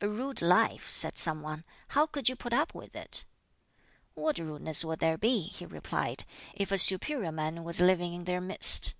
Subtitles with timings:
[0.00, 3.24] "A rude life," said some one; "how could you put up with it?"
[4.14, 8.40] "What rudeness would there be," he replied, "if a 'superior man' was living in their
[8.40, 8.96] midst?"